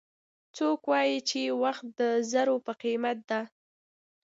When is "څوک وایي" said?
0.57-1.17